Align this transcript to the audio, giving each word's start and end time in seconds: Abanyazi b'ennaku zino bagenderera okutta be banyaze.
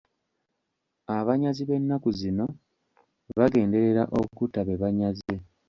Abanyazi 1.19 1.61
b'ennaku 1.69 2.09
zino 2.19 2.45
bagenderera 3.37 4.03
okutta 4.19 4.59
be 4.67 4.75
banyaze. 4.83 5.35